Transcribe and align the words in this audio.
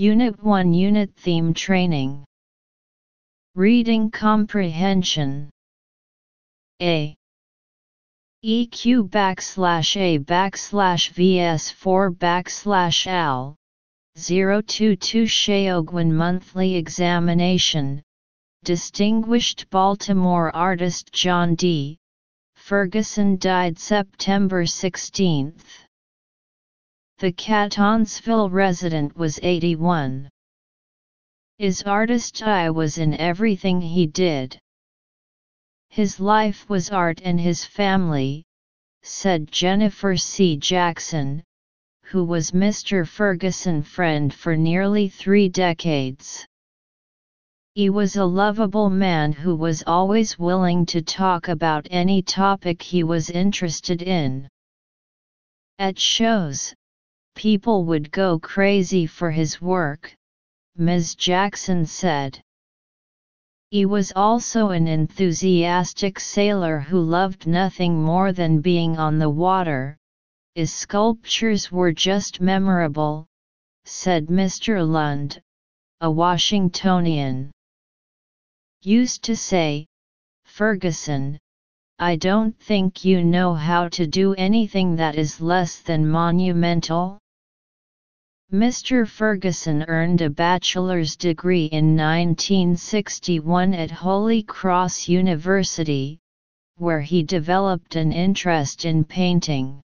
Unit 0.00 0.40
1 0.44 0.74
Unit 0.74 1.12
Theme 1.16 1.52
Training. 1.52 2.24
Reading 3.56 4.12
Comprehension. 4.12 5.50
A. 6.80 7.16
EQ 8.44 9.08
backslash 9.10 9.96
A 9.96 10.20
backslash 10.20 11.12
VS4 11.14 12.16
backslash 12.16 13.08
AL 13.08 13.56
022 14.14 15.24
Shaogwen 15.24 16.12
Monthly 16.12 16.76
Examination. 16.76 18.00
Distinguished 18.62 19.68
Baltimore 19.70 20.54
artist 20.54 21.12
John 21.12 21.56
D. 21.56 21.98
Ferguson 22.54 23.36
died 23.36 23.76
September 23.76 24.64
16. 24.64 25.56
The 27.20 27.32
Catonsville 27.32 28.48
resident 28.48 29.16
was 29.16 29.40
81. 29.42 30.28
His 31.58 31.82
artist 31.82 32.40
eye 32.44 32.70
was 32.70 32.96
in 32.96 33.12
everything 33.14 33.80
he 33.80 34.06
did. 34.06 34.56
His 35.88 36.20
life 36.20 36.68
was 36.68 36.90
art 36.90 37.20
and 37.24 37.40
his 37.40 37.64
family, 37.64 38.44
said 39.02 39.50
Jennifer 39.50 40.16
C. 40.16 40.56
Jackson, 40.56 41.42
who 42.04 42.22
was 42.22 42.52
Mr. 42.52 43.04
Ferguson 43.04 43.82
friend 43.82 44.32
for 44.32 44.56
nearly 44.56 45.08
three 45.08 45.48
decades. 45.48 46.46
He 47.74 47.90
was 47.90 48.14
a 48.14 48.24
lovable 48.24 48.90
man 48.90 49.32
who 49.32 49.56
was 49.56 49.82
always 49.88 50.38
willing 50.38 50.86
to 50.86 51.02
talk 51.02 51.48
about 51.48 51.88
any 51.90 52.22
topic 52.22 52.80
he 52.80 53.02
was 53.02 53.28
interested 53.28 54.02
in. 54.02 54.48
At 55.80 55.98
shows, 55.98 56.74
people 57.38 57.84
would 57.84 58.10
go 58.10 58.36
crazy 58.36 59.06
for 59.06 59.30
his 59.30 59.62
work, 59.62 60.12
Ms. 60.74 61.14
Jackson 61.14 61.86
said. 61.86 62.42
He 63.70 63.86
was 63.86 64.12
also 64.16 64.70
an 64.70 64.88
enthusiastic 64.88 66.18
sailor 66.18 66.80
who 66.80 67.00
loved 67.00 67.46
nothing 67.46 68.02
more 68.02 68.32
than 68.32 68.60
being 68.60 68.98
on 68.98 69.20
the 69.20 69.30
water. 69.30 69.96
His 70.56 70.72
sculptures 70.72 71.70
were 71.70 71.92
just 71.92 72.40
memorable, 72.40 73.28
said 73.84 74.26
Mr. 74.26 74.84
Lund, 74.84 75.40
a 76.00 76.10
Washingtonian. 76.10 77.52
Used 78.82 79.22
to 79.22 79.36
say, 79.36 79.86
Ferguson, 80.44 81.38
I 82.00 82.16
don't 82.16 82.58
think 82.58 83.04
you 83.04 83.22
know 83.22 83.54
how 83.54 83.86
to 83.90 84.08
do 84.08 84.34
anything 84.34 84.96
that 84.96 85.14
is 85.14 85.40
less 85.40 85.78
than 85.78 86.08
monumental. 86.08 87.20
Mr. 88.52 89.06
Ferguson 89.06 89.84
earned 89.88 90.22
a 90.22 90.30
bachelor's 90.30 91.16
degree 91.16 91.66
in 91.66 91.94
1961 91.94 93.74
at 93.74 93.90
Holy 93.90 94.42
Cross 94.42 95.06
University, 95.06 96.18
where 96.76 97.02
he 97.02 97.22
developed 97.22 97.94
an 97.94 98.10
interest 98.10 98.86
in 98.86 99.04
painting. 99.04 99.82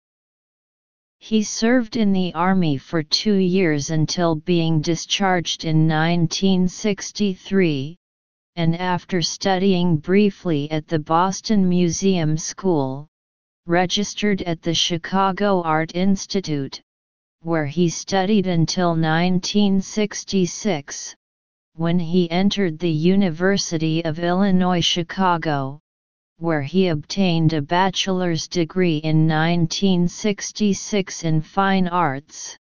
He 1.19 1.43
served 1.43 1.97
in 1.97 2.11
the 2.11 2.33
Army 2.33 2.79
for 2.79 3.03
two 3.03 3.35
years 3.35 3.91
until 3.91 4.33
being 4.33 4.81
discharged 4.81 5.63
in 5.63 5.87
1963, 5.87 7.95
and 8.55 8.75
after 8.75 9.21
studying 9.21 9.97
briefly 9.97 10.71
at 10.71 10.87
the 10.87 10.97
Boston 10.97 11.69
Museum 11.69 12.39
School, 12.39 13.07
registered 13.67 14.41
at 14.41 14.63
the 14.63 14.73
Chicago 14.73 15.61
Art 15.61 15.93
Institute, 15.93 16.81
where 17.41 17.65
he 17.65 17.87
studied 17.87 18.47
until 18.47 18.89
1966, 18.89 21.15
when 21.75 21.99
he 21.99 22.29
entered 22.31 22.79
the 22.79 22.91
University 22.91 24.03
of 24.03 24.19
Illinois 24.19 24.83
Chicago, 24.83 25.79
where 26.37 26.61
he 26.61 26.87
obtained 26.87 27.53
a 27.53 27.61
bachelor's 27.61 28.47
degree 28.47 28.97
in 28.97 29.27
1966 29.27 31.23
in 31.23 31.41
fine 31.41 31.87
arts. 31.87 32.57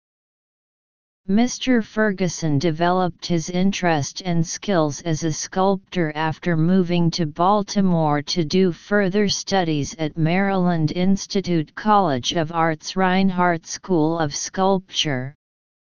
Mr. 1.30 1.84
Ferguson 1.84 2.60
developed 2.60 3.26
his 3.26 3.50
interest 3.50 4.22
and 4.24 4.46
skills 4.46 5.02
as 5.02 5.24
a 5.24 5.34
sculptor 5.34 6.12
after 6.14 6.56
moving 6.56 7.10
to 7.10 7.26
Baltimore 7.26 8.22
to 8.22 8.46
do 8.46 8.72
further 8.72 9.28
studies 9.28 9.96
at 9.98 10.20
Maryland 10.20 10.92
Institute 10.92 11.74
College 11.74 12.34
of 12.34 12.52
Art's 12.52 12.96
Rinehart 12.96 13.66
School 13.66 14.20
of 14.20 14.36
Sculpture, 14.36 15.34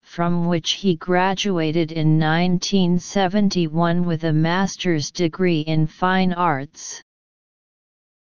from 0.04 0.46
which 0.46 0.70
he 0.74 0.94
graduated 0.94 1.90
in 1.90 2.16
1971 2.20 4.04
with 4.04 4.22
a 4.22 4.32
master's 4.32 5.10
degree 5.10 5.62
in 5.62 5.88
fine 5.88 6.32
arts. 6.32 7.02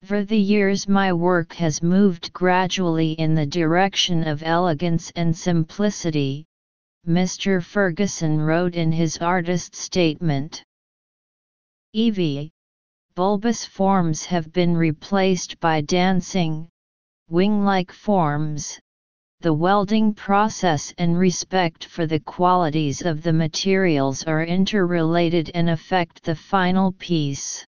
For 0.06 0.24
the 0.24 0.40
years 0.40 0.88
my 0.88 1.12
work 1.12 1.52
has 1.56 1.84
moved 1.84 2.32
gradually 2.32 3.12
in 3.12 3.36
the 3.36 3.46
direction 3.46 4.26
of 4.26 4.42
elegance 4.42 5.12
and 5.18 5.36
simplicity, 5.36 6.46
Mr. 7.08 7.62
Ferguson 7.62 8.40
wrote 8.40 8.76
in 8.76 8.92
his 8.92 9.18
artist 9.18 9.76
statement. 9.76 10.64
EV, 11.96 12.50
bulbous 13.16 13.66
forms 13.66 14.26
have 14.26 14.54
been 14.54 14.76
replaced 14.78 15.60
by 15.60 15.82
dancing, 15.82 16.70
wing-like 17.30 17.92
forms, 17.92 18.80
the 19.44 19.54
welding 19.54 20.14
process 20.14 20.94
and 20.98 21.20
respect 21.20 21.84
for 21.84 22.08
the 22.08 22.22
qualities 22.22 23.02
of 23.02 23.22
the 23.22 23.34
materials 23.34 24.24
are 24.24 24.46
interrelated 24.46 25.52
and 25.54 25.70
affect 25.70 26.24
the 26.24 26.34
final 26.34 26.94
piece. 26.94 27.66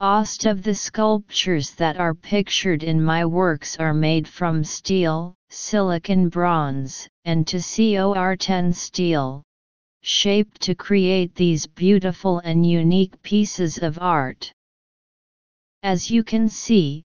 Most 0.00 0.46
of 0.46 0.62
the 0.62 0.74
sculptures 0.74 1.72
that 1.72 1.98
are 1.98 2.14
pictured 2.14 2.82
in 2.82 3.02
my 3.02 3.26
works 3.26 3.76
are 3.76 3.92
made 3.92 4.26
from 4.26 4.64
steel, 4.64 5.34
silicon 5.50 6.28
bronze, 6.28 7.08
and 7.24 7.46
to 7.46 7.56
COR10 7.56 8.74
steel, 8.74 9.42
shaped 10.02 10.60
to 10.60 10.74
create 10.74 11.34
these 11.34 11.66
beautiful 11.66 12.38
and 12.40 12.64
unique 12.64 13.20
pieces 13.22 13.78
of 13.78 13.98
art. 14.00 14.52
As 15.82 16.10
you 16.10 16.24
can 16.24 16.48
see, 16.48 17.02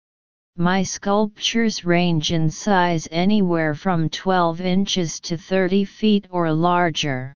my 0.56 0.82
sculptures 0.82 1.84
range 1.84 2.32
in 2.32 2.50
size 2.50 3.08
anywhere 3.10 3.74
from 3.74 4.08
12 4.08 4.60
inches 4.60 5.18
to 5.20 5.38
30 5.38 5.84
feet 5.84 6.26
or 6.30 6.52
larger. 6.52 7.32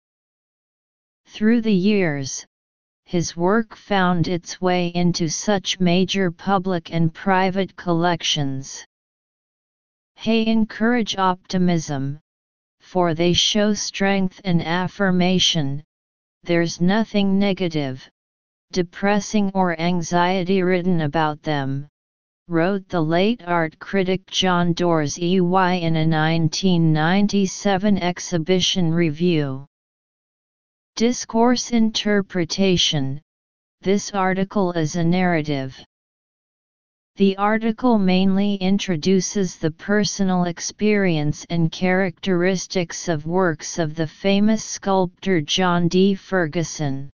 Through 1.27 1.61
the 1.61 1.73
years, 1.73 2.45
his 3.05 3.37
work 3.37 3.75
found 3.75 4.27
its 4.27 4.59
way 4.59 4.87
into 4.87 5.27
such 5.27 5.79
major 5.79 6.31
public 6.31 6.91
and 6.91 7.13
private 7.13 7.75
collections. 7.75 8.83
Hey 10.15 10.45
encourage 10.45 11.17
optimism, 11.17 12.19
for 12.79 13.13
they 13.13 13.33
show 13.33 13.73
strength 13.73 14.39
and 14.45 14.61
affirmation, 14.61 15.83
there's 16.43 16.79
nothing 16.79 17.39
negative, 17.39 18.09
depressing 18.71 19.51
or 19.53 19.79
anxiety-ridden 19.79 21.01
about 21.01 21.41
them, 21.43 21.87
wrote 22.47 22.87
the 22.89 23.01
late 23.01 23.41
art 23.45 23.79
critic 23.79 24.25
John 24.27 24.73
Dorsey 24.73 25.35
in 25.35 25.95
a 25.95 26.07
1997 26.07 27.97
exhibition 27.97 28.93
review. 28.93 29.65
Discourse 30.95 31.71
Interpretation 31.71 33.21
This 33.81 34.11
article 34.11 34.73
is 34.73 34.95
a 34.95 35.03
narrative. 35.03 35.77
The 37.15 37.37
article 37.37 37.99
mainly 37.99 38.55
introduces 38.55 39.57
the 39.57 39.69
personal 39.69 40.45
experience 40.45 41.45
and 41.47 41.71
characteristics 41.71 43.07
of 43.07 43.27
works 43.27 43.77
of 43.77 43.93
the 43.93 44.07
famous 44.07 44.65
sculptor 44.65 45.39
John 45.39 45.87
D. 45.87 46.15
Ferguson. 46.15 47.11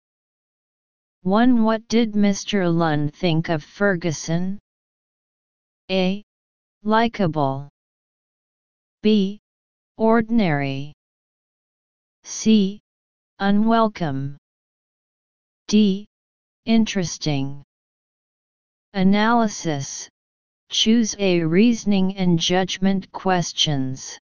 1. 1.21 1.63
What 1.63 1.87
did 1.87 2.11
Mr. 2.11 2.69
Lund 2.71 3.15
think 3.15 3.47
of 3.47 3.63
Ferguson? 3.63 4.59
A. 5.89 6.21
Likeable. 6.83 7.69
B. 9.01 9.39
Ordinary. 9.95 10.91
C. 12.25 12.81
Unwelcome. 13.39 14.35
D. 15.69 16.05
Interesting. 16.65 17.63
Analysis 18.95 20.07
Choose 20.69 21.17
a 21.19 21.43
reasoning 21.43 22.15
and 22.15 22.39
judgment 22.39 23.11
questions. 23.11 24.17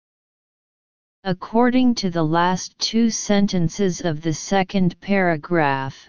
According 1.24 1.96
to 1.96 2.08
the 2.08 2.22
last 2.22 2.78
two 2.78 3.10
sentences 3.10 4.00
of 4.00 4.22
the 4.22 4.32
second 4.32 5.00
paragraph, 5.00 6.08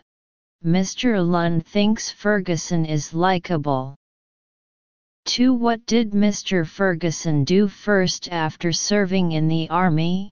Mr. 0.64 1.28
Lund 1.28 1.66
thinks 1.66 2.12
Ferguson 2.12 2.86
is 2.86 3.16
likable. 3.16 3.96
To 5.26 5.56
What 5.56 5.84
did 5.88 6.12
Mr. 6.12 6.64
Ferguson 6.64 7.44
do 7.44 7.68
first 7.68 8.30
after 8.30 8.72
serving 8.72 9.32
in 9.32 9.48
the 9.48 9.72
Army? 9.72 10.30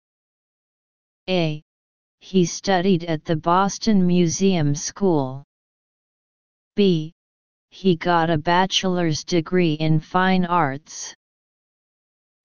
A. 1.28 1.64
he 2.20 2.46
studied 2.46 3.06
at 3.06 3.26
the 3.26 3.38
Boston 3.38 4.06
Museum 4.06 4.76
School. 4.76 5.44
B. 6.76 7.12
He 7.72 7.96
got 7.96 8.30
a 8.30 8.38
bachelor's 8.38 9.24
degree 9.24 9.74
in 9.74 10.00
fine 10.00 10.46
arts. 10.46 11.14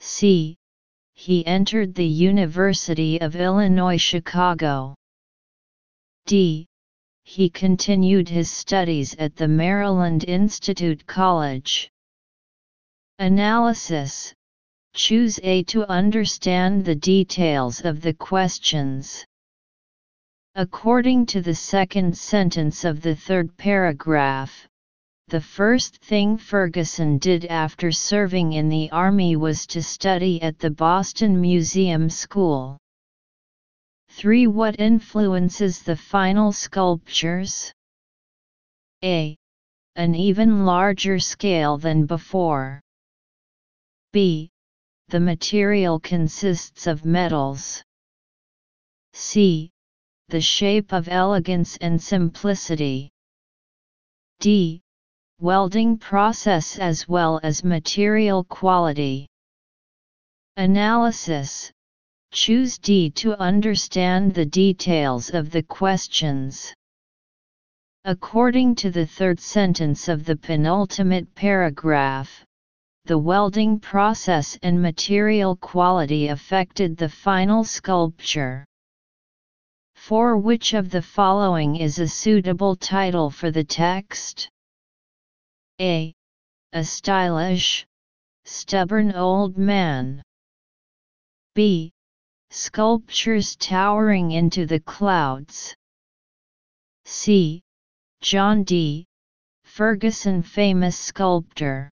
C. 0.01 0.57
He 1.15 1.47
entered 1.47 1.95
the 1.95 2.07
University 2.07 3.21
of 3.21 3.35
Illinois 3.35 4.01
Chicago. 4.01 4.95
D. 6.27 6.67
He 7.23 7.49
continued 7.49 8.29
his 8.29 8.51
studies 8.51 9.15
at 9.17 9.35
the 9.35 9.49
Maryland 9.49 10.25
Institute 10.25 11.07
College. 11.07 11.91
Analysis 13.19 14.35
Choose 14.95 15.41
A 15.43 15.63
to 15.65 15.85
understand 15.91 16.85
the 16.85 16.95
details 16.95 17.81
of 17.81 18.01
the 18.01 18.15
questions. 18.15 19.25
According 20.55 21.27
to 21.27 21.41
the 21.41 21.55
second 21.55 22.17
sentence 22.17 22.85
of 22.85 23.01
the 23.01 23.17
third 23.17 23.57
paragraph, 23.57 24.69
the 25.29 25.41
first 25.41 25.97
thing 25.97 26.37
Ferguson 26.37 27.19
did 27.19 27.47
after 27.47 27.91
serving 27.91 28.53
in 28.53 28.69
the 28.69 28.91
Army 28.91 29.37
was 29.37 29.67
to 29.67 29.83
study 29.83 30.41
at 30.43 30.59
the 30.59 30.71
Boston 30.71 31.41
Museum 31.41 32.11
School. 32.11 32.79
3. 34.11 34.47
What 34.47 34.79
influences 34.79 35.83
the 35.83 35.97
final 35.97 36.53
sculptures? 36.53 37.73
A. 39.03 39.37
An 39.97 40.15
even 40.15 40.67
larger 40.67 41.19
scale 41.19 41.79
than 41.79 42.07
before. 42.07 42.81
B. 44.13 44.51
The 45.09 45.21
material 45.21 45.99
consists 45.99 46.87
of 46.87 47.05
metals. 47.05 47.83
C. 49.15 49.71
The 50.29 50.41
shape 50.41 50.93
of 50.93 51.09
elegance 51.09 51.77
and 51.79 52.01
simplicity. 52.01 53.11
D 54.39 54.84
welding 55.45 55.99
process 55.99 56.79
as 56.79 57.07
well 57.07 57.39
as 57.43 57.63
material 57.63 58.45
quality. 58.45 59.27
Analysis 60.57 61.71
Choose 62.33 62.79
D 62.79 63.11
to 63.11 63.39
understand 63.39 64.33
the 64.33 64.47
details 64.47 65.29
of 65.29 65.51
the 65.51 65.63
questions. 65.63 66.73
According 68.07 68.77
to 68.77 68.91
the 68.91 69.05
third 69.05 69.39
sentence 69.39 70.09
of 70.09 70.25
the 70.25 70.35
penultimate 70.35 71.35
paragraph, 71.35 72.43
the 73.05 73.19
welding 73.19 73.79
process 73.79 74.59
and 74.63 74.81
material 74.81 75.57
quality 75.57 76.29
affected 76.29 76.97
the 76.97 77.11
final 77.11 77.65
sculpture. 77.65 78.65
For 79.95 80.39
which 80.39 80.73
of 80.73 80.89
the 80.89 81.03
following 81.03 81.77
is 81.77 81.99
a 81.99 82.09
suitable 82.09 82.77
title 82.77 83.29
for 83.29 83.51
the 83.51 83.65
text? 83.65 84.49
A. 85.81 86.15
A 86.73 86.85
stylish, 86.85 87.85
stubborn 88.45 89.13
old 89.13 89.59
man. 89.59 90.23
B. 91.55 91.93
Sculptures 92.51 93.57
towering 93.57 94.31
into 94.31 94.67
the 94.67 94.79
clouds. 94.79 95.75
C. 97.07 97.61
John 98.21 98.63
D. 98.63 99.05
Ferguson 99.65 100.43
famous 100.43 100.97
sculptor. 100.97 101.91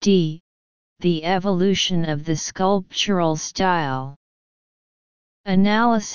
D. 0.00 0.40
The 1.00 1.24
evolution 1.24 2.08
of 2.08 2.24
the 2.24 2.36
sculptural 2.36 3.36
style. 3.36 4.16
Analysis 5.44 6.08